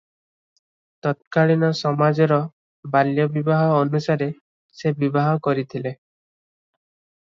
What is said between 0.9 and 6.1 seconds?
ତତ୍କାଳୀନ ସମାଜର ବାଲ୍ୟବିବାହ ଅନୁସାରେ ସେ ବିବାହ କରିଥିଲେ।